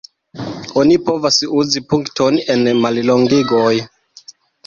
[0.83, 3.77] Oni povas uzi punkton en mallongigoj.